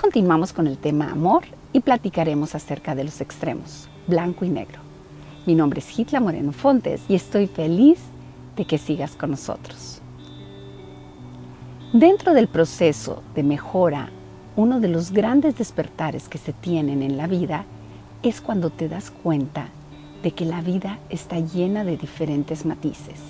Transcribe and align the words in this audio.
Continuamos 0.00 0.52
con 0.52 0.66
el 0.66 0.78
tema 0.78 1.10
amor 1.10 1.44
y 1.72 1.80
platicaremos 1.80 2.54
acerca 2.54 2.94
de 2.94 3.04
los 3.04 3.20
extremos, 3.20 3.88
blanco 4.06 4.44
y 4.44 4.48
negro. 4.48 4.80
Mi 5.46 5.54
nombre 5.54 5.80
es 5.80 5.98
Hitla 5.98 6.18
Moreno 6.18 6.52
Fontes 6.52 7.02
y 7.08 7.14
estoy 7.14 7.46
feliz 7.46 7.98
de 8.56 8.64
que 8.64 8.78
sigas 8.78 9.12
con 9.12 9.30
nosotros. 9.30 10.00
Dentro 11.92 12.34
del 12.34 12.48
proceso 12.48 13.22
de 13.34 13.42
mejora, 13.42 14.10
uno 14.56 14.80
de 14.80 14.88
los 14.88 15.12
grandes 15.12 15.56
despertares 15.56 16.28
que 16.28 16.38
se 16.38 16.52
tienen 16.52 17.02
en 17.02 17.16
la 17.16 17.26
vida 17.26 17.64
es 18.22 18.40
cuando 18.40 18.70
te 18.70 18.88
das 18.88 19.10
cuenta 19.10 19.68
de 20.22 20.32
que 20.32 20.44
la 20.44 20.62
vida 20.62 20.98
está 21.10 21.38
llena 21.38 21.84
de 21.84 21.96
diferentes 21.96 22.64
matices. 22.64 23.20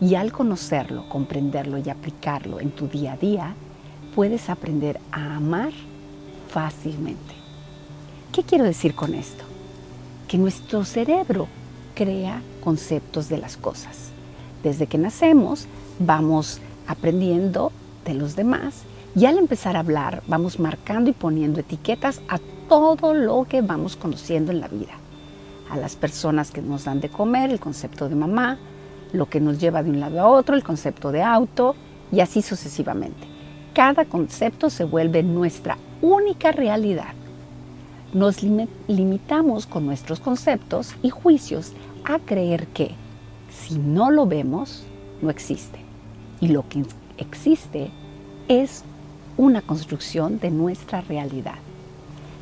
Y 0.00 0.16
al 0.16 0.32
conocerlo, 0.32 1.08
comprenderlo 1.08 1.78
y 1.78 1.88
aplicarlo 1.88 2.60
en 2.60 2.72
tu 2.72 2.88
día 2.88 3.12
a 3.12 3.16
día, 3.16 3.54
puedes 4.14 4.48
aprender 4.48 5.00
a 5.10 5.36
amar 5.36 5.72
fácilmente. 6.48 7.34
¿Qué 8.32 8.44
quiero 8.44 8.64
decir 8.64 8.94
con 8.94 9.14
esto? 9.14 9.44
Que 10.28 10.38
nuestro 10.38 10.84
cerebro 10.84 11.48
crea 11.94 12.40
conceptos 12.62 13.28
de 13.28 13.38
las 13.38 13.56
cosas. 13.56 14.10
Desde 14.62 14.86
que 14.86 14.98
nacemos 14.98 15.66
vamos 15.98 16.60
aprendiendo 16.86 17.72
de 18.04 18.14
los 18.14 18.36
demás 18.36 18.82
y 19.16 19.26
al 19.26 19.38
empezar 19.38 19.76
a 19.76 19.80
hablar 19.80 20.22
vamos 20.26 20.58
marcando 20.58 21.10
y 21.10 21.12
poniendo 21.12 21.60
etiquetas 21.60 22.20
a 22.28 22.38
todo 22.68 23.14
lo 23.14 23.44
que 23.44 23.62
vamos 23.62 23.96
conociendo 23.96 24.52
en 24.52 24.60
la 24.60 24.68
vida. 24.68 24.92
A 25.70 25.76
las 25.76 25.96
personas 25.96 26.50
que 26.50 26.62
nos 26.62 26.84
dan 26.84 27.00
de 27.00 27.08
comer, 27.08 27.50
el 27.50 27.60
concepto 27.60 28.08
de 28.08 28.14
mamá, 28.14 28.58
lo 29.12 29.26
que 29.26 29.40
nos 29.40 29.58
lleva 29.58 29.82
de 29.82 29.90
un 29.90 30.00
lado 30.00 30.20
a 30.20 30.28
otro, 30.28 30.54
el 30.54 30.62
concepto 30.62 31.10
de 31.10 31.22
auto 31.22 31.74
y 32.12 32.20
así 32.20 32.42
sucesivamente 32.42 33.33
cada 33.74 34.04
concepto 34.04 34.70
se 34.70 34.84
vuelve 34.84 35.24
nuestra 35.24 35.76
única 36.00 36.52
realidad. 36.52 37.12
Nos 38.12 38.42
limitamos 38.86 39.66
con 39.66 39.84
nuestros 39.84 40.20
conceptos 40.20 40.94
y 41.02 41.10
juicios 41.10 41.72
a 42.04 42.20
creer 42.20 42.68
que 42.68 42.92
si 43.50 43.76
no 43.76 44.12
lo 44.12 44.26
vemos, 44.26 44.84
no 45.20 45.28
existe. 45.28 45.80
Y 46.40 46.48
lo 46.48 46.68
que 46.68 46.84
existe 47.18 47.90
es 48.46 48.84
una 49.36 49.60
construcción 49.60 50.38
de 50.38 50.52
nuestra 50.52 51.00
realidad. 51.00 51.58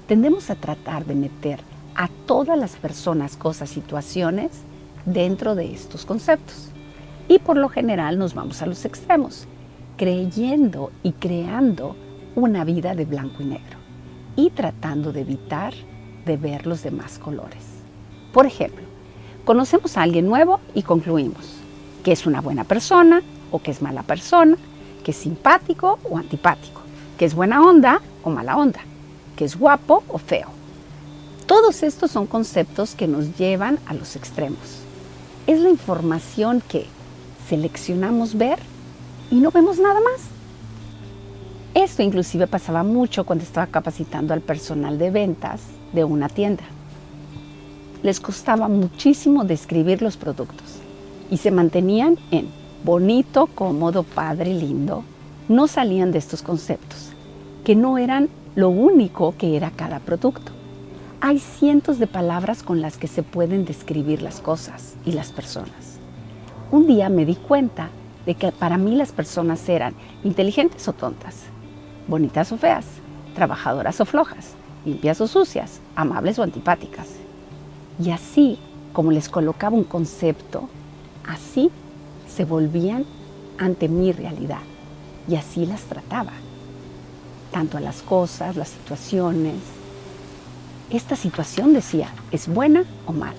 Tendemos 0.06 0.50
a 0.50 0.54
tratar 0.54 1.06
de 1.06 1.14
meter 1.14 1.60
a 1.94 2.08
todas 2.26 2.58
las 2.58 2.72
personas, 2.72 3.36
cosas, 3.36 3.70
situaciones 3.70 4.50
dentro 5.06 5.54
de 5.54 5.72
estos 5.72 6.04
conceptos. 6.04 6.68
Y 7.28 7.38
por 7.38 7.56
lo 7.56 7.70
general 7.70 8.18
nos 8.18 8.34
vamos 8.34 8.60
a 8.60 8.66
los 8.66 8.84
extremos 8.84 9.46
creyendo 10.02 10.90
y 11.04 11.12
creando 11.12 11.94
una 12.34 12.64
vida 12.64 12.92
de 12.96 13.04
blanco 13.04 13.40
y 13.40 13.44
negro 13.44 13.78
y 14.34 14.50
tratando 14.50 15.12
de 15.12 15.20
evitar 15.20 15.72
de 16.26 16.36
ver 16.36 16.66
los 16.66 16.82
demás 16.82 17.20
colores. 17.20 17.62
Por 18.32 18.44
ejemplo, 18.44 18.82
conocemos 19.44 19.96
a 19.96 20.02
alguien 20.02 20.26
nuevo 20.26 20.58
y 20.74 20.82
concluimos 20.82 21.54
que 22.02 22.10
es 22.10 22.26
una 22.26 22.40
buena 22.40 22.64
persona 22.64 23.22
o 23.52 23.60
que 23.60 23.70
es 23.70 23.80
mala 23.80 24.02
persona, 24.02 24.56
que 25.04 25.12
es 25.12 25.16
simpático 25.16 26.00
o 26.10 26.18
antipático, 26.18 26.80
que 27.16 27.24
es 27.24 27.36
buena 27.36 27.64
onda 27.64 28.00
o 28.24 28.30
mala 28.30 28.56
onda, 28.56 28.80
que 29.36 29.44
es 29.44 29.56
guapo 29.56 30.02
o 30.08 30.18
feo. 30.18 30.48
Todos 31.46 31.84
estos 31.84 32.10
son 32.10 32.26
conceptos 32.26 32.96
que 32.96 33.06
nos 33.06 33.38
llevan 33.38 33.78
a 33.86 33.94
los 33.94 34.16
extremos. 34.16 34.80
Es 35.46 35.60
la 35.60 35.70
información 35.70 36.60
que 36.68 36.86
seleccionamos 37.48 38.34
ver 38.36 38.71
y 39.32 39.36
no 39.40 39.50
vemos 39.50 39.78
nada 39.78 39.98
más. 40.00 40.20
Esto 41.74 42.02
inclusive 42.02 42.46
pasaba 42.46 42.82
mucho 42.82 43.24
cuando 43.24 43.44
estaba 43.44 43.66
capacitando 43.66 44.34
al 44.34 44.42
personal 44.42 44.98
de 44.98 45.10
ventas 45.10 45.62
de 45.94 46.04
una 46.04 46.28
tienda. 46.28 46.64
Les 48.02 48.20
costaba 48.20 48.68
muchísimo 48.68 49.44
describir 49.44 50.02
los 50.02 50.18
productos 50.18 50.80
y 51.30 51.38
se 51.38 51.50
mantenían 51.50 52.18
en 52.30 52.46
bonito, 52.84 53.46
cómodo, 53.46 54.02
padre, 54.02 54.52
lindo. 54.52 55.02
No 55.48 55.66
salían 55.66 56.12
de 56.12 56.18
estos 56.18 56.42
conceptos, 56.42 57.08
que 57.64 57.74
no 57.74 57.96
eran 57.96 58.28
lo 58.54 58.68
único 58.68 59.34
que 59.38 59.56
era 59.56 59.70
cada 59.70 60.00
producto. 60.00 60.52
Hay 61.22 61.38
cientos 61.38 61.98
de 61.98 62.06
palabras 62.06 62.62
con 62.62 62.82
las 62.82 62.98
que 62.98 63.08
se 63.08 63.22
pueden 63.22 63.64
describir 63.64 64.20
las 64.20 64.40
cosas 64.40 64.94
y 65.06 65.12
las 65.12 65.32
personas. 65.32 65.96
Un 66.70 66.86
día 66.86 67.08
me 67.08 67.24
di 67.24 67.36
cuenta 67.36 67.88
de 68.26 68.34
que 68.34 68.52
para 68.52 68.78
mí 68.78 68.94
las 68.94 69.12
personas 69.12 69.68
eran 69.68 69.94
inteligentes 70.24 70.86
o 70.88 70.92
tontas, 70.92 71.36
bonitas 72.06 72.52
o 72.52 72.58
feas, 72.58 72.86
trabajadoras 73.34 74.00
o 74.00 74.04
flojas, 74.04 74.54
limpias 74.84 75.20
o 75.20 75.26
sucias, 75.26 75.80
amables 75.96 76.38
o 76.38 76.42
antipáticas. 76.42 77.08
Y 78.02 78.10
así, 78.10 78.58
como 78.92 79.10
les 79.10 79.28
colocaba 79.28 79.76
un 79.76 79.84
concepto, 79.84 80.68
así 81.26 81.70
se 82.28 82.44
volvían 82.44 83.04
ante 83.58 83.88
mi 83.88 84.12
realidad 84.12 84.62
y 85.28 85.36
así 85.36 85.66
las 85.66 85.82
trataba, 85.82 86.32
tanto 87.50 87.76
a 87.76 87.80
las 87.80 88.02
cosas, 88.02 88.56
las 88.56 88.68
situaciones. 88.68 89.56
Esta 90.90 91.16
situación, 91.16 91.72
decía, 91.72 92.08
es 92.32 92.48
buena 92.48 92.84
o 93.06 93.12
mala. 93.12 93.34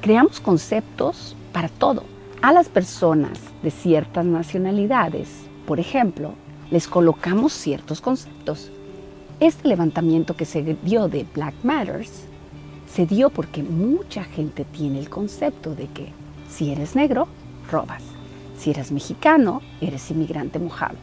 Creamos 0.00 0.40
conceptos 0.40 1.36
para 1.52 1.68
todo 1.68 2.15
a 2.46 2.52
las 2.52 2.68
personas 2.68 3.40
de 3.64 3.72
ciertas 3.72 4.24
nacionalidades, 4.24 5.28
por 5.66 5.80
ejemplo, 5.80 6.34
les 6.70 6.86
colocamos 6.86 7.52
ciertos 7.52 8.00
conceptos. 8.00 8.70
Este 9.40 9.66
levantamiento 9.66 10.36
que 10.36 10.44
se 10.44 10.62
dio 10.84 11.08
de 11.08 11.26
Black 11.34 11.54
Matters 11.64 12.22
se 12.88 13.04
dio 13.04 13.30
porque 13.30 13.64
mucha 13.64 14.22
gente 14.22 14.64
tiene 14.64 15.00
el 15.00 15.10
concepto 15.10 15.74
de 15.74 15.88
que 15.88 16.12
si 16.48 16.70
eres 16.70 16.94
negro, 16.94 17.26
robas. 17.68 18.04
Si 18.56 18.70
eres 18.70 18.92
mexicano, 18.92 19.60
eres 19.80 20.08
inmigrante 20.12 20.60
mojado. 20.60 20.98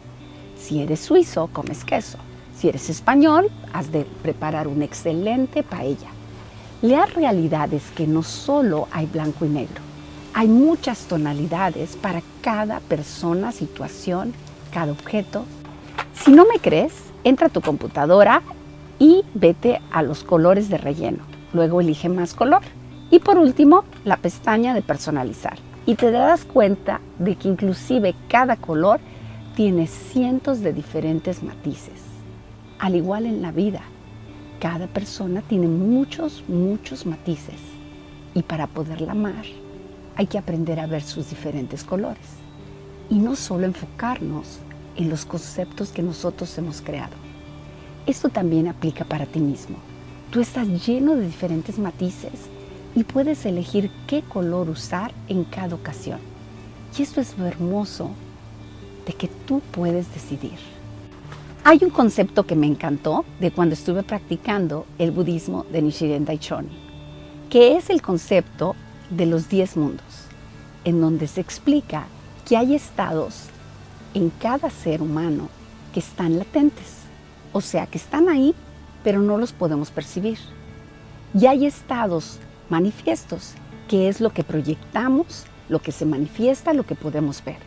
Si 0.58 0.81
eres 0.81 1.02
suizo, 1.02 1.50
comes 1.52 1.84
queso. 1.84 2.20
Si 2.56 2.70
eres 2.70 2.90
español, 2.90 3.52
has 3.74 3.92
de 3.92 4.06
preparar 4.22 4.70
un 4.70 4.81
excelente 4.81 5.62
paella. 5.62 6.08
La 6.81 7.06
realidad 7.06 7.74
es 7.74 7.84
que 7.92 8.08
no 8.08 8.24
solo 8.24 8.88
hay 8.94 9.08
blanco 9.08 9.44
y 9.46 9.50
negro 9.50 9.93
hay 10.33 10.47
muchas 10.47 11.05
tonalidades 11.05 11.95
para 11.95 12.21
cada 12.41 12.79
persona, 12.79 13.51
situación, 13.51 14.33
cada 14.71 14.91
objeto. 14.91 15.45
Si 16.13 16.31
no 16.31 16.45
me 16.45 16.59
crees, 16.59 16.94
entra 17.23 17.47
a 17.47 17.49
tu 17.51 17.61
computadora 17.61 18.41
y 18.97 19.23
vete 19.35 19.79
a 19.91 20.01
los 20.01 20.23
colores 20.23 20.69
de 20.69 20.77
relleno. 20.79 21.19
Luego 21.53 21.81
elige 21.81 22.09
más 22.09 22.33
color. 22.33 22.61
Y 23.11 23.19
por 23.19 23.38
último, 23.38 23.83
la 24.05 24.17
pestaña 24.17 24.73
de 24.73 24.81
personalizar. 24.81 25.59
Y 25.85 25.95
te 25.95 26.09
darás 26.09 26.45
cuenta 26.45 27.00
de 27.19 27.35
que 27.35 27.50
inclusive 27.50 28.15
cada 28.27 28.55
color 28.55 29.00
tiene 29.55 29.85
cientos 29.85 30.61
de 30.61 30.73
diferentes 30.73 31.44
matices. 31.44 32.01
Al 32.79 32.95
igual 32.95 33.27
en 33.27 33.44
la 33.44 33.51
vida, 33.51 33.81
cada 34.59 34.88
persona 34.88 35.44
tiene 35.47 35.67
muchos, 35.67 36.44
muchos 36.47 37.05
matices. 37.05 37.59
Y 38.33 38.41
para 38.41 38.65
poderla 38.65 39.11
amar, 39.11 39.45
hay 40.16 40.28
que 40.28 40.38
aprender 40.38 40.79
a 40.79 40.88
ver 40.88 41.03
sus 41.03 41.29
diferentes 41.29 41.84
colores 41.84 42.25
y 43.09 43.16
no 43.16 43.35
solo 43.35 43.66
enfocarnos 43.66 44.59
en 44.96 45.09
los 45.09 45.25
conceptos 45.25 45.90
que 45.90 46.03
nosotros 46.03 46.57
hemos 46.57 46.81
creado. 46.81 47.13
Esto 48.06 48.29
también 48.29 48.68
aplica 48.68 49.06
para 49.06 49.25
ti 49.25 49.40
mismo. 49.40 49.78
Tú 50.31 50.41
estás 50.41 50.68
lleno 50.85 51.16
de 51.16 51.25
diferentes 51.25 51.79
matices 51.79 52.50
y 52.96 53.03
puedes 53.03 53.46
elegir 53.46 53.90
qué 54.07 54.22
color 54.22 54.69
usar 54.69 55.12
en 55.28 55.44
cada 55.46 55.75
ocasión. 55.75 56.19
Y 56.97 57.01
esto 57.01 57.22
es 57.22 57.38
lo 57.38 57.45
hermoso 57.45 58.12
de 59.06 59.13
que 59.13 59.27
tú 59.27 59.62
puedes 59.71 60.13
decidir. 60.13 60.57
Hay 61.63 61.80
un 61.81 61.89
concepto 61.89 62.45
que 62.45 62.56
me 62.56 62.68
encantó 62.68 63.25
de 63.39 63.51
cuando 63.51 63.74
estuve 63.74 64.04
practicando 64.04 64.86
el 65.00 65.12
budismo 65.12 65.65
de 65.71 65.81
Nichiren 65.81 66.25
Daichoni, 66.25 66.77
que 67.50 67.77
es 67.77 67.89
el 67.89 68.01
concepto 68.01 68.75
de 69.15 69.25
los 69.27 69.48
diez 69.48 69.77
mundos, 69.77 70.25
en 70.86 71.00
donde 71.00 71.27
se 71.27 71.42
explica 71.42 72.06
que 72.48 72.57
hay 72.57 72.75
estados 72.75 73.45
en 74.13 74.30
cada 74.30 74.69
ser 74.69 75.01
humano 75.01 75.50
que 75.94 76.00
están 76.00 76.39
latentes, 76.39 76.98
o 77.51 77.62
sea, 77.62 77.86
que 77.86 77.98
están 77.98 78.27
ahí, 78.27 78.56
pero 79.04 79.21
no 79.21 79.38
los 79.38 79.54
podemos 79.54 79.92
percibir. 79.92 80.39
Y 81.33 81.45
hay 81.45 81.65
estados 81.65 82.39
manifiestos, 82.69 83.54
que 83.88 84.10
es 84.10 84.19
lo 84.19 84.31
que 84.31 84.44
proyectamos, 84.44 85.45
lo 85.69 85.80
que 85.80 85.92
se 85.92 86.06
manifiesta, 86.06 86.74
lo 86.74 86.86
que 86.86 86.95
podemos 86.95 87.44
ver. 87.44 87.60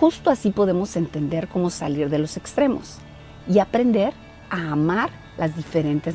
Justo 0.00 0.30
así 0.30 0.50
podemos 0.50 0.96
entender 0.96 1.48
cómo 1.48 1.70
salir 1.70 2.10
de 2.10 2.18
los 2.18 2.36
extremos 2.36 2.98
y 3.48 3.58
aprender 3.58 4.12
a 4.50 4.72
amar 4.72 5.10
las 5.38 5.56
diferentes 5.56 6.14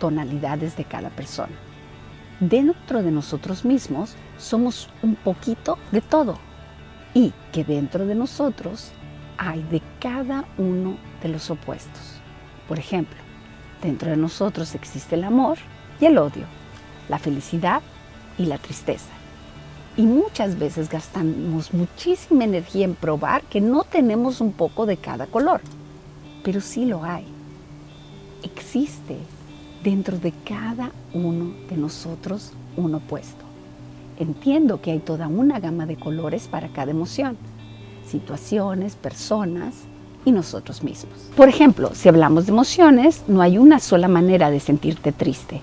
tonalidades 0.00 0.76
de 0.76 0.84
cada 0.84 1.10
persona 1.10 1.54
dentro 2.40 3.02
de 3.02 3.10
nosotros 3.10 3.64
mismos 3.64 4.14
somos 4.38 4.88
un 5.02 5.14
poquito 5.14 5.78
de 5.92 6.00
todo 6.00 6.38
y 7.14 7.32
que 7.52 7.64
dentro 7.64 8.06
de 8.06 8.14
nosotros 8.14 8.90
hay 9.38 9.62
de 9.64 9.82
cada 10.00 10.44
uno 10.58 10.96
de 11.22 11.28
los 11.28 11.50
opuestos. 11.50 12.20
Por 12.68 12.78
ejemplo, 12.78 13.18
dentro 13.82 14.10
de 14.10 14.16
nosotros 14.16 14.74
existe 14.74 15.14
el 15.14 15.24
amor 15.24 15.58
y 16.00 16.06
el 16.06 16.18
odio, 16.18 16.44
la 17.08 17.18
felicidad 17.18 17.82
y 18.38 18.46
la 18.46 18.58
tristeza. 18.58 19.10
Y 19.96 20.02
muchas 20.02 20.58
veces 20.58 20.88
gastamos 20.88 21.72
muchísima 21.72 22.44
energía 22.44 22.84
en 22.84 22.96
probar 22.96 23.42
que 23.42 23.60
no 23.60 23.84
tenemos 23.84 24.40
un 24.40 24.52
poco 24.52 24.86
de 24.86 24.96
cada 24.96 25.26
color, 25.26 25.60
pero 26.42 26.60
sí 26.60 26.84
lo 26.84 27.04
hay. 27.04 27.24
Existe 28.42 29.18
dentro 29.84 30.18
de 30.18 30.32
cada 30.44 30.90
uno 31.12 31.54
de 31.70 31.76
nosotros 31.76 32.50
un 32.76 32.96
opuesto. 32.96 33.44
Entiendo 34.18 34.80
que 34.80 34.90
hay 34.90 34.98
toda 34.98 35.28
una 35.28 35.60
gama 35.60 35.86
de 35.86 35.94
colores 35.94 36.48
para 36.48 36.68
cada 36.68 36.90
emoción, 36.90 37.36
situaciones, 38.04 38.96
personas 38.96 39.74
y 40.24 40.32
nosotros 40.32 40.82
mismos. 40.82 41.30
Por 41.36 41.48
ejemplo, 41.48 41.90
si 41.94 42.08
hablamos 42.08 42.46
de 42.46 42.52
emociones, 42.52 43.22
no 43.28 43.42
hay 43.42 43.58
una 43.58 43.78
sola 43.78 44.08
manera 44.08 44.50
de 44.50 44.58
sentirte 44.58 45.12
triste 45.12 45.60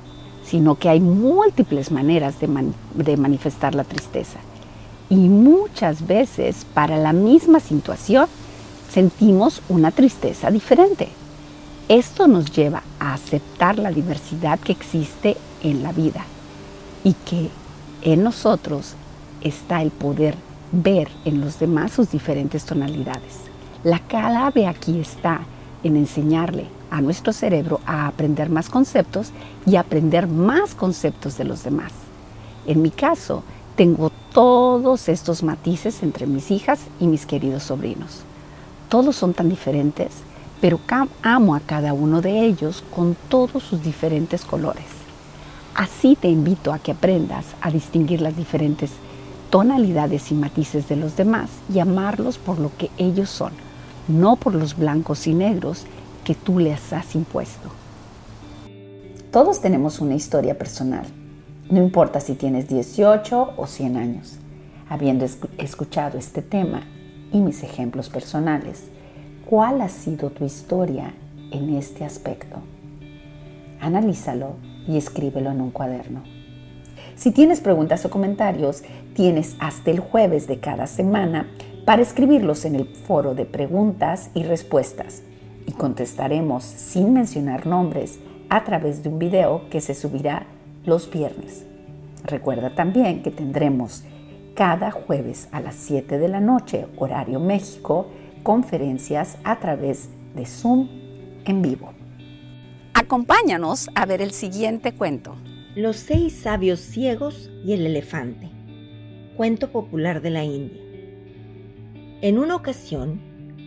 sino 0.51 0.75
que 0.75 0.89
hay 0.89 0.99
múltiples 0.99 1.91
maneras 1.91 2.35
de, 2.41 3.17
manifestar 3.17 3.73
la 3.73 3.85
tristeza. 3.85 4.37
Y 5.09 5.15
muchas 5.15 6.05
veces 6.05 6.65
para 6.73 6.97
la 6.97 7.13
misma 7.13 7.61
situación 7.61 8.27
sentimos 8.91 9.61
una 9.69 9.91
tristeza 9.91 10.51
diferente. 10.51 11.07
Esto 11.91 12.25
nos 12.25 12.53
lleva 12.53 12.83
a 13.01 13.13
aceptar 13.13 13.77
la 13.77 13.91
diversidad 13.91 14.57
que 14.61 14.71
existe 14.71 15.35
en 15.61 15.83
la 15.83 15.91
vida 15.91 16.23
y 17.03 17.11
que 17.11 17.49
en 18.01 18.23
nosotros 18.23 18.93
está 19.41 19.81
el 19.81 19.91
poder 19.91 20.35
ver 20.71 21.09
en 21.25 21.41
los 21.41 21.59
demás 21.59 21.91
sus 21.91 22.09
diferentes 22.09 22.63
tonalidades. 22.63 23.41
La 23.83 23.99
clave 23.99 24.67
aquí 24.67 25.01
está 25.01 25.41
en 25.83 25.97
enseñarle 25.97 26.67
a 26.91 27.01
nuestro 27.01 27.33
cerebro 27.33 27.81
a 27.85 28.07
aprender 28.07 28.49
más 28.49 28.69
conceptos 28.69 29.31
y 29.65 29.75
aprender 29.75 30.27
más 30.27 30.75
conceptos 30.75 31.37
de 31.37 31.43
los 31.43 31.65
demás. 31.65 31.91
En 32.67 32.81
mi 32.81 32.91
caso, 32.91 33.43
tengo 33.75 34.13
todos 34.31 35.09
estos 35.09 35.43
matices 35.43 36.03
entre 36.03 36.25
mis 36.25 36.51
hijas 36.51 36.79
y 37.01 37.07
mis 37.07 37.25
queridos 37.25 37.63
sobrinos. 37.63 38.21
Todos 38.87 39.17
son 39.17 39.33
tan 39.33 39.49
diferentes, 39.49 40.11
pero 40.61 40.79
amo 41.23 41.55
a 41.55 41.59
cada 41.59 41.91
uno 41.91 42.21
de 42.21 42.45
ellos 42.45 42.83
con 42.95 43.17
todos 43.27 43.63
sus 43.63 43.83
diferentes 43.83 44.45
colores. 44.45 44.85
Así 45.73 46.15
te 46.15 46.29
invito 46.29 46.71
a 46.71 46.79
que 46.79 46.91
aprendas 46.91 47.45
a 47.61 47.71
distinguir 47.71 48.21
las 48.21 48.37
diferentes 48.37 48.91
tonalidades 49.49 50.31
y 50.31 50.35
matices 50.35 50.87
de 50.87 50.95
los 50.95 51.17
demás 51.17 51.49
y 51.73 51.79
amarlos 51.79 52.37
por 52.37 52.59
lo 52.59 52.71
que 52.77 52.91
ellos 52.97 53.29
son, 53.29 53.51
no 54.07 54.35
por 54.35 54.53
los 54.53 54.77
blancos 54.77 55.25
y 55.27 55.33
negros 55.33 55.85
que 56.23 56.35
tú 56.35 56.59
les 56.59 56.93
has 56.93 57.15
impuesto. 57.15 57.69
Todos 59.31 59.61
tenemos 59.61 59.99
una 59.99 60.13
historia 60.13 60.57
personal, 60.57 61.05
no 61.69 61.81
importa 61.81 62.19
si 62.19 62.35
tienes 62.35 62.67
18 62.67 63.53
o 63.55 63.65
100 63.65 63.97
años. 63.97 64.33
Habiendo 64.89 65.25
escuchado 65.57 66.17
este 66.17 66.41
tema 66.41 66.83
y 67.31 67.39
mis 67.39 67.63
ejemplos 67.63 68.09
personales, 68.09 68.89
¿cuál 69.51 69.81
ha 69.81 69.89
sido 69.89 70.29
tu 70.29 70.45
historia 70.45 71.11
en 71.51 71.75
este 71.75 72.05
aspecto? 72.05 72.55
Analízalo 73.81 74.53
y 74.87 74.95
escríbelo 74.95 75.51
en 75.51 75.59
un 75.59 75.71
cuaderno. 75.71 76.23
Si 77.15 77.31
tienes 77.31 77.59
preguntas 77.59 78.05
o 78.05 78.09
comentarios, 78.09 78.81
tienes 79.13 79.57
hasta 79.59 79.91
el 79.91 79.99
jueves 79.99 80.47
de 80.47 80.61
cada 80.61 80.87
semana 80.87 81.51
para 81.83 82.01
escribirlos 82.01 82.63
en 82.63 82.75
el 82.75 82.85
foro 82.85 83.35
de 83.35 83.43
preguntas 83.43 84.31
y 84.33 84.43
respuestas 84.43 85.21
y 85.67 85.73
contestaremos 85.73 86.63
sin 86.63 87.11
mencionar 87.11 87.67
nombres 87.67 88.21
a 88.47 88.63
través 88.63 89.03
de 89.03 89.09
un 89.09 89.19
video 89.19 89.63
que 89.69 89.81
se 89.81 89.95
subirá 89.95 90.45
los 90.85 91.11
viernes. 91.11 91.65
Recuerda 92.23 92.69
también 92.69 93.21
que 93.21 93.31
tendremos 93.31 94.05
cada 94.55 94.91
jueves 94.91 95.49
a 95.51 95.59
las 95.59 95.75
7 95.75 96.19
de 96.19 96.29
la 96.29 96.39
noche, 96.39 96.87
horario 96.95 97.41
México, 97.41 98.07
conferencias 98.43 99.37
a 99.43 99.59
través 99.59 100.09
de 100.35 100.45
Zoom 100.45 100.87
en 101.45 101.61
vivo. 101.61 101.93
Acompáñanos 102.93 103.89
a 103.95 104.05
ver 104.05 104.21
el 104.21 104.31
siguiente 104.31 104.93
cuento. 104.93 105.35
Los 105.75 105.97
seis 105.97 106.33
sabios 106.33 106.79
ciegos 106.79 107.49
y 107.65 107.73
el 107.73 107.85
elefante. 107.85 108.49
Cuento 109.35 109.71
popular 109.71 110.21
de 110.21 110.29
la 110.29 110.43
India. 110.43 110.81
En 112.21 112.37
una 112.37 112.55
ocasión, 112.55 113.19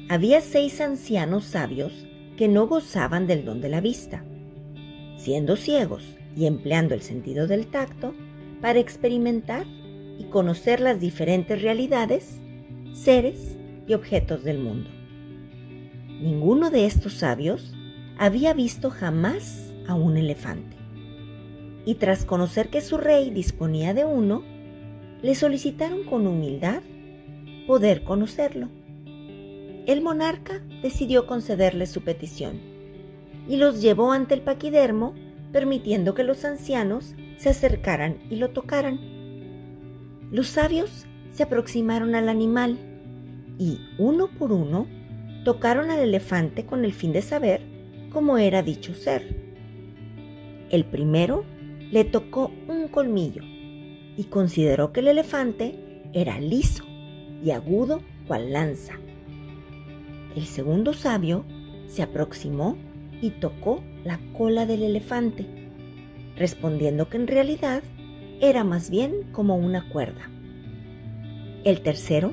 había 0.09 0.41
seis 0.41 0.81
ancianos 0.81 1.45
sabios 1.45 2.07
que 2.37 2.49
no 2.49 2.67
gozaban 2.67 3.27
del 3.27 3.45
don 3.45 3.61
de 3.61 3.69
la 3.69 3.81
vista, 3.81 4.25
siendo 5.17 5.57
ciegos 5.57 6.05
y 6.37 6.47
empleando 6.47 6.95
el 6.95 7.03
sentido 7.03 7.47
del 7.47 7.67
tacto 7.67 8.15
para 8.61 8.79
experimentar 8.79 9.67
y 10.19 10.25
conocer 10.25 10.81
las 10.81 11.01
diferentes 11.01 11.63
realidades, 11.63 12.39
seres 12.93 13.57
y 13.87 13.95
objetos 13.95 14.45
del 14.45 14.59
mundo. 14.59 14.91
Ninguno 16.21 16.71
de 16.71 16.87
estos 16.87 17.15
sabios 17.15 17.75
había 18.19 18.55
visto 18.55 18.91
jamás 18.91 19.73
a 19.87 19.95
un 19.95 20.17
elefante. 20.17 20.77
Y 21.85 21.97
tras 21.97 22.25
conocer 22.25 22.69
que 22.69 22.81
su 22.81 22.97
rey 22.97 23.31
disponía 23.31 23.93
de 23.93 24.05
uno, 24.05 24.43
le 25.23 25.35
solicitaron 25.35 26.05
con 26.05 26.27
humildad 26.27 26.83
poder 27.67 28.05
conocerlo 28.05 28.69
el 29.87 30.01
monarca 30.01 30.63
decidió 30.83 31.27
concederle 31.27 31.87
su 31.87 32.03
petición 32.03 32.59
y 33.47 33.59
los 33.59 33.83
llevó 33.83 34.13
ante 34.13 34.33
el 34.33 34.41
paquidermo, 34.41 35.15
permitiendo 35.53 36.15
que 36.15 36.25
los 36.25 36.47
ancianos 36.47 37.15
se 37.37 37.51
acercaran 37.51 38.19
y 38.31 38.37
lo 38.37 38.51
tocaran. 38.51 38.99
Los 40.31 40.49
sabios 40.49 41.05
se 41.33 41.43
aproximaron 41.43 42.15
al 42.15 42.31
animal 42.31 42.79
y, 43.59 43.79
uno 43.99 44.29
por 44.29 44.53
uno, 44.53 44.87
tocaron 45.45 45.91
al 45.91 46.01
elefante 46.01 46.65
con 46.65 46.85
el 46.85 46.93
fin 46.93 47.13
de 47.13 47.23
saber 47.23 47.63
cómo 48.11 48.39
era 48.39 48.63
dicho 48.63 48.95
ser. 48.95 49.37
El 50.71 50.85
primero 50.85 51.45
le 51.91 52.05
tocó 52.05 52.51
un 52.69 52.89
colmillo 52.89 53.43
y 54.17 54.25
consideró 54.25 54.93
que 54.93 55.01
el 55.01 55.09
elefante 55.09 56.03
era 56.13 56.41
liso 56.41 56.85
y 57.43 57.51
agudo 57.51 58.01
cual 58.27 58.53
lanza. 58.53 58.95
El 60.35 60.47
segundo 60.47 60.95
sabio 60.95 61.45
se 61.87 62.03
aproximó 62.03 62.77
y 63.21 63.31
tocó 63.31 63.83
la 64.05 64.19
cola 64.37 64.67
del 64.67 64.83
elefante, 64.83 65.47
respondiendo 66.37 67.09
que 67.09 67.17
en 67.17 67.27
realidad 67.27 67.83
era 68.41 68.65
más 68.65 68.91
bien 68.91 69.31
como 69.33 69.57
una 69.57 69.89
cuerda. 69.89 70.31
El 71.65 71.81
tercero 71.83 72.33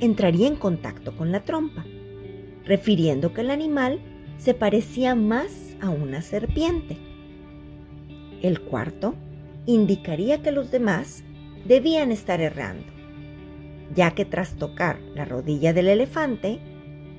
entraría 0.00 0.46
en 0.46 0.56
contacto 0.56 1.16
con 1.16 1.32
la 1.32 1.40
trompa, 1.40 1.84
refiriendo 2.64 3.32
que 3.32 3.40
el 3.40 3.50
animal 3.50 4.00
se 4.38 4.54
parecía 4.54 5.14
más 5.14 5.76
a 5.80 5.90
una 5.90 6.22
serpiente. 6.22 6.96
El 8.42 8.60
cuarto 8.60 9.14
indicaría 9.66 10.42
que 10.42 10.52
los 10.52 10.70
demás 10.70 11.24
debían 11.66 12.12
estar 12.12 12.40
errando, 12.40 12.86
ya 13.94 14.12
que 14.12 14.24
tras 14.24 14.54
tocar 14.54 14.98
la 15.14 15.24
rodilla 15.24 15.72
del 15.72 15.88
elefante, 15.88 16.60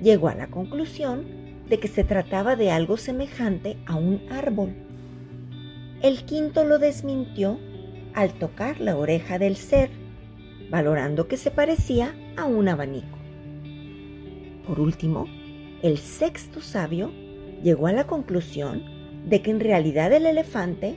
llegó 0.01 0.29
a 0.29 0.35
la 0.35 0.47
conclusión 0.47 1.25
de 1.67 1.79
que 1.79 1.87
se 1.87 2.03
trataba 2.03 2.55
de 2.55 2.71
algo 2.71 2.97
semejante 2.97 3.77
a 3.85 3.95
un 3.95 4.21
árbol. 4.31 4.73
El 6.01 6.23
quinto 6.23 6.63
lo 6.63 6.79
desmintió 6.79 7.59
al 8.13 8.33
tocar 8.33 8.79
la 8.79 8.97
oreja 8.97 9.37
del 9.37 9.55
ser, 9.55 9.89
valorando 10.69 11.27
que 11.27 11.37
se 11.37 11.51
parecía 11.51 12.13
a 12.39 12.45
un 12.45 12.67
abanico. 12.69 13.17
Por 14.65 14.79
último, 14.79 15.27
el 15.81 15.97
sexto 15.97 16.61
sabio 16.61 17.11
llegó 17.61 17.87
a 17.87 17.93
la 17.93 18.07
conclusión 18.07 18.83
de 19.25 19.41
que 19.41 19.51
en 19.51 19.59
realidad 19.59 20.13
el 20.13 20.25
elefante 20.25 20.95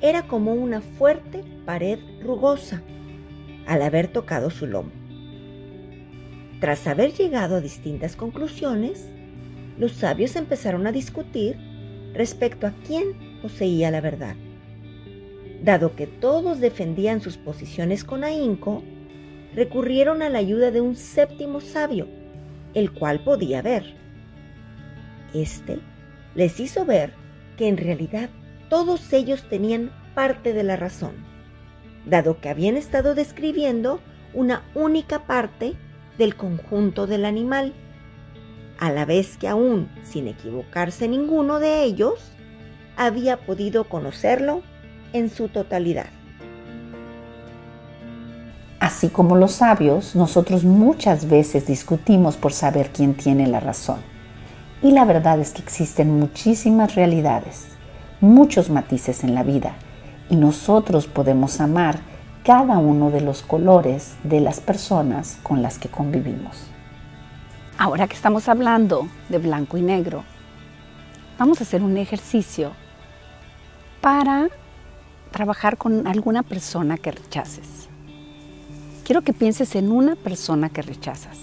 era 0.00 0.26
como 0.26 0.54
una 0.54 0.80
fuerte 0.80 1.44
pared 1.64 1.98
rugosa 2.22 2.82
al 3.66 3.82
haber 3.82 4.08
tocado 4.08 4.50
su 4.50 4.66
lomo. 4.66 4.90
Tras 6.60 6.86
haber 6.86 7.12
llegado 7.12 7.56
a 7.56 7.60
distintas 7.60 8.16
conclusiones, 8.16 9.08
los 9.78 9.92
sabios 9.92 10.36
empezaron 10.36 10.86
a 10.86 10.92
discutir 10.92 11.56
respecto 12.12 12.66
a 12.66 12.74
quién 12.86 13.40
poseía 13.40 13.90
la 13.90 14.00
verdad. 14.00 14.36
Dado 15.62 15.94
que 15.94 16.06
todos 16.06 16.60
defendían 16.60 17.20
sus 17.20 17.36
posiciones 17.36 18.04
con 18.04 18.24
ahínco, 18.24 18.82
recurrieron 19.54 20.22
a 20.22 20.28
la 20.28 20.38
ayuda 20.38 20.70
de 20.70 20.80
un 20.80 20.96
séptimo 20.96 21.60
sabio, 21.60 22.08
el 22.74 22.92
cual 22.92 23.20
podía 23.20 23.62
ver. 23.62 23.94
Este 25.34 25.78
les 26.34 26.60
hizo 26.60 26.84
ver 26.84 27.12
que 27.56 27.68
en 27.68 27.76
realidad 27.76 28.30
todos 28.68 29.12
ellos 29.12 29.48
tenían 29.48 29.90
parte 30.14 30.52
de 30.52 30.62
la 30.62 30.76
razón, 30.76 31.12
dado 32.06 32.40
que 32.40 32.48
habían 32.48 32.76
estado 32.76 33.14
describiendo 33.14 34.00
una 34.32 34.62
única 34.74 35.26
parte 35.26 35.74
del 36.18 36.36
conjunto 36.36 37.06
del 37.06 37.24
animal, 37.24 37.72
a 38.78 38.90
la 38.90 39.04
vez 39.04 39.36
que 39.36 39.48
aún 39.48 39.90
sin 40.04 40.28
equivocarse 40.28 41.08
ninguno 41.08 41.58
de 41.58 41.82
ellos, 41.82 42.32
había 42.96 43.38
podido 43.38 43.84
conocerlo 43.84 44.62
en 45.12 45.30
su 45.30 45.48
totalidad. 45.48 46.19
Así 48.90 49.08
como 49.08 49.36
los 49.36 49.52
sabios, 49.52 50.16
nosotros 50.16 50.64
muchas 50.64 51.28
veces 51.28 51.64
discutimos 51.68 52.36
por 52.36 52.52
saber 52.52 52.90
quién 52.90 53.14
tiene 53.14 53.46
la 53.46 53.60
razón. 53.60 54.00
Y 54.82 54.90
la 54.90 55.04
verdad 55.04 55.38
es 55.38 55.52
que 55.52 55.62
existen 55.62 56.18
muchísimas 56.18 56.96
realidades, 56.96 57.68
muchos 58.20 58.68
matices 58.68 59.22
en 59.22 59.36
la 59.36 59.44
vida, 59.44 59.74
y 60.28 60.34
nosotros 60.34 61.06
podemos 61.06 61.60
amar 61.60 62.00
cada 62.42 62.78
uno 62.78 63.12
de 63.12 63.20
los 63.20 63.42
colores 63.42 64.16
de 64.24 64.40
las 64.40 64.58
personas 64.58 65.38
con 65.44 65.62
las 65.62 65.78
que 65.78 65.88
convivimos. 65.88 66.56
Ahora 67.78 68.08
que 68.08 68.16
estamos 68.16 68.48
hablando 68.48 69.06
de 69.28 69.38
blanco 69.38 69.76
y 69.76 69.82
negro, 69.82 70.24
vamos 71.38 71.60
a 71.60 71.62
hacer 71.62 71.84
un 71.84 71.96
ejercicio 71.96 72.72
para 74.00 74.48
trabajar 75.30 75.76
con 75.76 76.08
alguna 76.08 76.42
persona 76.42 76.96
que 76.96 77.12
rechaces. 77.12 77.89
Quiero 79.10 79.22
que 79.22 79.32
pienses 79.32 79.74
en 79.74 79.90
una 79.90 80.14
persona 80.14 80.68
que 80.68 80.82
rechazas. 80.82 81.36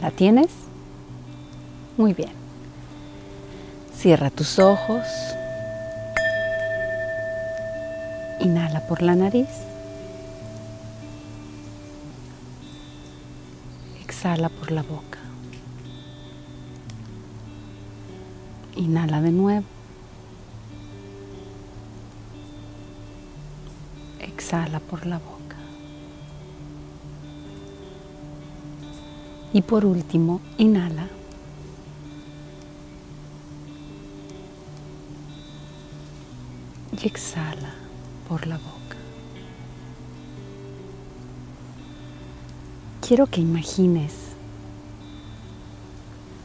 ¿La 0.00 0.12
tienes? 0.12 0.50
Muy 1.96 2.14
bien. 2.14 2.30
Cierra 3.92 4.30
tus 4.30 4.60
ojos. 4.60 5.02
Inhala 8.38 8.86
por 8.86 9.02
la 9.02 9.16
nariz. 9.16 9.48
Exhala 14.04 14.50
por 14.50 14.70
la 14.70 14.82
boca. 14.84 15.18
Inhala 18.76 19.20
de 19.20 19.32
nuevo. 19.32 19.66
Exhala 24.20 24.78
por 24.78 25.06
la 25.06 25.18
boca. 25.18 25.41
Y 29.52 29.62
por 29.62 29.84
último, 29.84 30.40
inhala. 30.56 31.08
Y 37.00 37.06
exhala 37.06 37.74
por 38.28 38.46
la 38.46 38.56
boca. 38.56 38.96
Quiero 43.06 43.26
que 43.26 43.40
imagines 43.40 44.12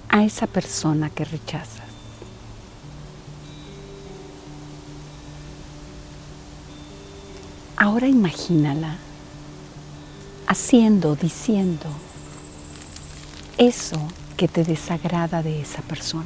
a 0.10 0.24
esa 0.24 0.48
persona 0.48 1.10
que 1.10 1.24
rechazas. 1.24 1.86
Ahora 7.78 8.08
imagínala 8.08 8.98
haciendo, 10.48 11.16
diciendo, 11.16 11.86
eso 13.58 13.98
que 14.36 14.48
te 14.48 14.64
desagrada 14.64 15.42
de 15.42 15.62
esa 15.62 15.82
persona. 15.82 16.26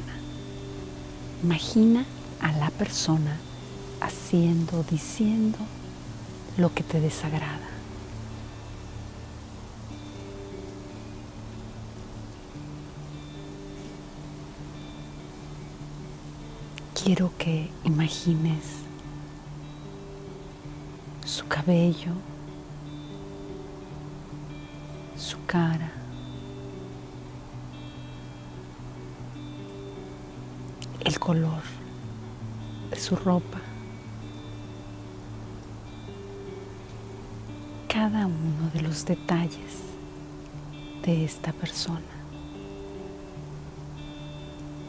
Imagina 1.42 2.04
a 2.40 2.52
la 2.52 2.70
persona 2.70 3.38
haciendo, 4.00 4.84
diciendo 4.90 5.58
lo 6.58 6.74
que 6.74 6.82
te 6.82 7.00
desagrada. 7.00 7.58
Quiero 17.02 17.32
que 17.36 17.68
imagines 17.82 18.62
su 21.24 21.46
cabello, 21.48 22.12
su 25.16 25.38
cara, 25.46 25.90
el 31.04 31.18
color 31.18 31.62
de 32.90 32.98
su 32.98 33.16
ropa. 33.16 33.58
Cada 37.88 38.26
uno 38.26 38.70
de 38.72 38.82
los 38.82 39.04
detalles 39.04 39.80
de 41.04 41.24
esta 41.24 41.52
persona. 41.52 42.00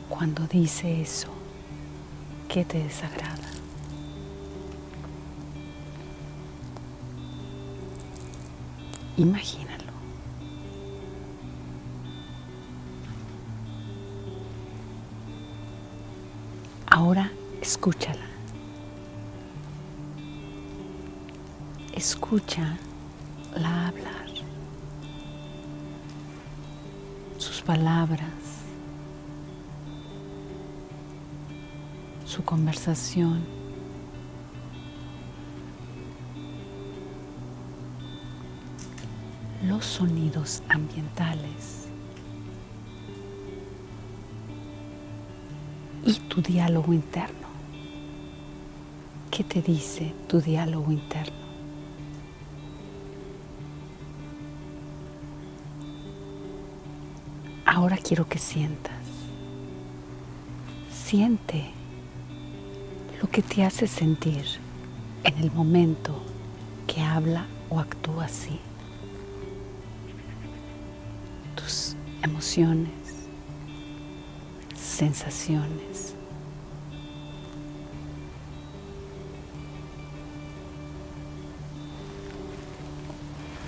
Cuando 0.09 0.45
dice 0.47 1.01
eso, 1.01 1.29
que 2.47 2.63
te 2.63 2.83
desagrada? 2.83 3.49
Imagínalo. 9.17 9.72
Ahora 16.95 17.31
escúchala. 17.59 18.27
Escúchala 21.91 22.77
hablar. 23.87 24.27
Sus 27.39 27.63
palabras. 27.63 28.29
Su 32.27 32.45
conversación. 32.45 33.43
Los 39.63 39.83
sonidos 39.83 40.61
ambientales. 40.69 41.82
Y 46.05 46.13
tu 46.13 46.41
diálogo 46.41 46.93
interno. 46.93 47.47
¿Qué 49.31 49.43
te 49.43 49.61
dice 49.61 50.13
tu 50.27 50.41
diálogo 50.41 50.91
interno? 50.91 51.43
Ahora 57.65 57.97
quiero 57.97 58.27
que 58.27 58.37
sientas. 58.37 58.93
Siente 60.91 61.71
lo 63.21 63.29
que 63.29 63.41
te 63.41 63.63
hace 63.63 63.87
sentir 63.87 64.43
en 65.23 65.37
el 65.39 65.51
momento 65.51 66.21
que 66.85 67.01
habla 67.01 67.45
o 67.69 67.79
actúa 67.79 68.25
así. 68.25 68.59
Tus 71.55 71.95
emociones, 72.21 72.91
sensaciones. 74.93 76.13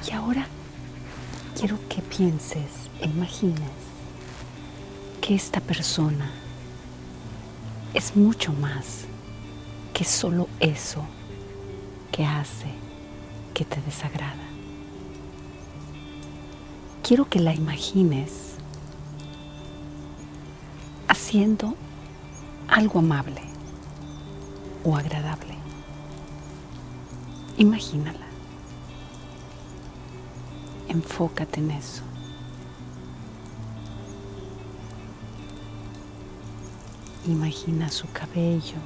Y 0.08 0.14
ahora 0.14 0.48
quiero 1.60 1.78
que 1.90 2.02
pienses 2.02 2.90
e 3.02 3.08
imagines 3.08 3.72
que 5.20 5.34
esta 5.34 5.60
persona 5.60 6.32
es 7.94 8.16
mucho 8.16 8.54
más 8.54 9.06
que 9.94 10.04
solo 10.04 10.48
eso 10.60 11.04
que 12.12 12.26
hace 12.26 12.68
que 13.54 13.66
te 13.66 13.82
desagrada. 13.82 14.44
Quiero 17.02 17.26
que 17.26 17.40
la 17.40 17.54
imagines 17.54 18.55
haciendo 21.26 21.74
algo 22.68 23.00
amable 23.00 23.42
o 24.84 24.96
agradable. 24.96 25.56
Imagínala. 27.58 28.28
Enfócate 30.88 31.62
en 31.62 31.72
eso. 31.72 32.04
Imagina 37.26 37.90
su 37.90 38.08
cabello, 38.12 38.78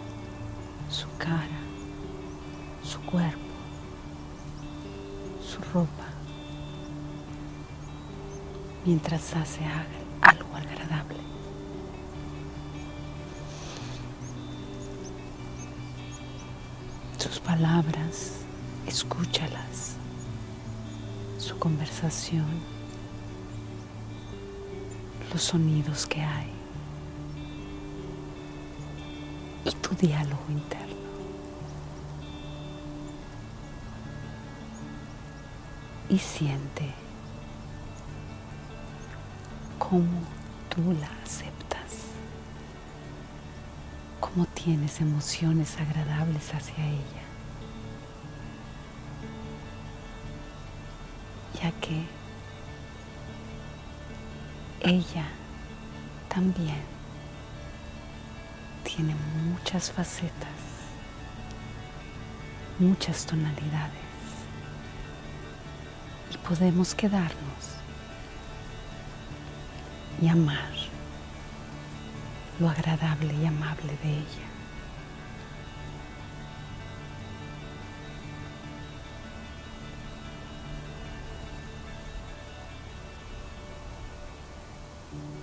su 0.89 1.07
cara, 1.17 1.59
su 2.81 3.01
cuerpo, 3.01 3.53
su 5.45 5.59
ropa, 5.73 6.07
mientras 8.85 9.35
hace 9.35 9.59
algo 10.21 10.55
agradable. 10.55 11.38
Palabras, 17.49 18.45
escúchalas, 18.85 19.95
su 21.39 21.57
conversación, 21.57 22.45
los 25.33 25.41
sonidos 25.41 26.05
que 26.05 26.21
hay 26.21 26.51
y 29.65 29.71
tu 29.71 29.95
diálogo 29.95 30.43
interno. 30.49 31.09
Y 36.07 36.19
siente 36.19 36.93
cómo 39.79 40.21
tú 40.69 40.81
la 41.01 41.09
aceptas, 41.23 42.13
cómo 44.19 44.45
tienes 44.45 45.01
emociones 45.01 45.77
agradables 45.79 46.53
hacia 46.53 46.85
ella, 46.85 47.18
ella 54.81 55.25
también 56.27 56.81
tiene 58.83 59.15
muchas 59.43 59.91
facetas, 59.91 60.49
muchas 62.79 63.25
tonalidades 63.25 63.93
y 66.33 66.37
podemos 66.37 66.95
quedarnos 66.95 67.35
y 70.21 70.27
amar 70.27 70.71
lo 72.59 72.69
agradable 72.69 73.33
y 73.33 73.45
amable 73.45 73.97
de 74.03 74.09
ella. 74.09 74.58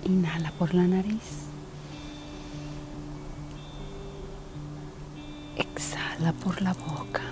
Inhala 0.07 0.51
por 0.51 0.73
la 0.73 0.83
nariz. 0.83 1.49
Exhala 5.57 6.31
por 6.31 6.61
la 6.61 6.71
boca 6.71 7.23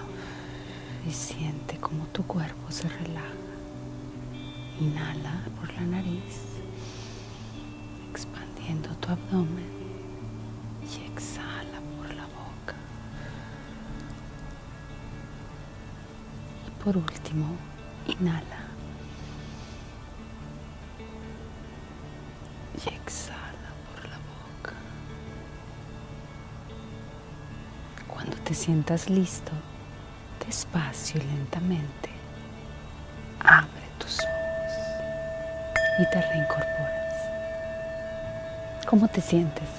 y 1.07 1.11
siente 1.13 1.77
como 1.77 2.05
tu 2.07 2.27
cuerpo 2.27 2.69
se 2.71 2.89
relaja. 2.89 3.45
Inhala 4.81 5.45
por 5.57 5.73
la 5.73 5.83
nariz, 5.83 6.41
expandiendo 8.11 8.89
tu 8.97 9.09
abdomen 9.09 9.71
y 10.83 11.11
exhala 11.13 11.79
por 11.95 12.13
la 12.13 12.25
boca. 12.25 12.75
Y 16.67 16.83
por 16.83 16.97
último, 16.97 17.55
inhala. 18.05 18.64
Y 22.75 22.89
exhala 22.89 23.71
por 23.93 24.03
la 24.09 24.17
boca. 24.17 24.73
Cuando 28.05 28.35
te 28.37 28.53
sientas 28.53 29.09
listo, 29.09 29.53
despacio 30.45 31.21
y 31.21 31.25
lentamente, 31.25 32.09
abre 33.39 33.69
tus 33.97 34.19
ojos 34.19 34.73
y 36.01 36.09
te 36.11 36.21
reincorporas. 36.21 37.15
¿Cómo 38.87 39.07
te 39.07 39.21
sientes? 39.21 39.69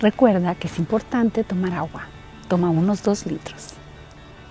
Recuerda 0.00 0.56
que 0.56 0.66
es 0.66 0.78
importante 0.80 1.44
tomar 1.44 1.74
agua. 1.74 2.06
Toma 2.48 2.70
unos 2.70 3.04
dos 3.04 3.24
litros. 3.24 3.74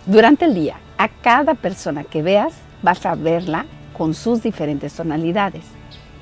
Durante 0.05 0.45
el 0.45 0.53
día, 0.53 0.77
a 0.97 1.09
cada 1.09 1.55
persona 1.55 2.05
que 2.05 2.21
veas, 2.21 2.53
vas 2.81 3.05
a 3.05 3.15
verla 3.15 3.65
con 3.97 4.13
sus 4.13 4.41
diferentes 4.41 4.93
tonalidades 4.93 5.76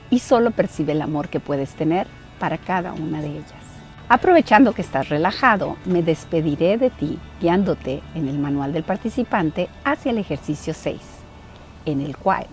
y 0.09 0.19
solo 0.19 0.51
percibe 0.51 0.93
el 0.93 1.01
amor 1.01 1.29
que 1.29 1.39
puedes 1.39 1.71
tener 1.73 2.07
para 2.39 2.57
cada 2.57 2.93
una 2.93 3.21
de 3.21 3.29
ellas. 3.29 3.65
Aprovechando 4.07 4.73
que 4.73 4.83
estás 4.83 5.09
relajado, 5.09 5.77
me 5.85 6.03
despediré 6.03 6.77
de 6.77 6.91
ti 6.91 7.17
guiándote 7.41 8.03
en 8.13 8.27
el 8.27 8.37
manual 8.37 8.71
del 8.71 8.83
participante 8.83 9.67
hacia 9.83 10.11
el 10.11 10.19
ejercicio 10.19 10.75
6, 10.75 10.99
en 11.85 12.01
el 12.01 12.15
cual 12.15 12.45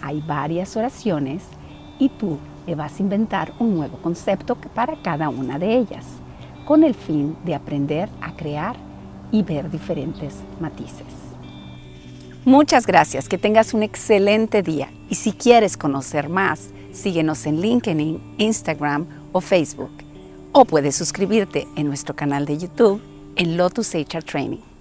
hay 0.00 0.20
varias 0.20 0.76
oraciones 0.76 1.42
y 1.98 2.08
tú 2.08 2.38
le 2.66 2.76
vas 2.76 2.98
a 2.98 3.02
inventar 3.02 3.52
un 3.58 3.74
nuevo 3.74 3.96
concepto 3.98 4.54
para 4.54 4.94
cada 5.02 5.28
una 5.28 5.58
de 5.58 5.76
ellas, 5.76 6.06
con 6.64 6.84
el 6.84 6.94
fin 6.94 7.36
de 7.44 7.56
aprender 7.56 8.08
a 8.20 8.36
crear 8.36 8.76
y 9.32 9.42
ver 9.42 9.70
diferentes 9.70 10.36
matices. 10.60 11.06
Muchas 12.44 12.86
gracias, 12.86 13.28
que 13.28 13.38
tengas 13.38 13.74
un 13.74 13.82
excelente 13.82 14.62
día 14.62 14.88
y 15.08 15.16
si 15.16 15.32
quieres 15.32 15.76
conocer 15.76 16.28
más, 16.28 16.70
síguenos 16.92 17.46
en 17.46 17.60
LinkedIn, 17.60 18.20
Instagram 18.38 19.06
o 19.32 19.40
Facebook 19.40 19.90
o 20.52 20.64
puedes 20.64 20.94
suscribirte 20.94 21.66
en 21.76 21.86
nuestro 21.86 22.14
canal 22.14 22.44
de 22.44 22.58
YouTube 22.58 23.00
en 23.36 23.56
Lotus 23.56 23.94
HR 23.94 24.22
Training. 24.22 24.71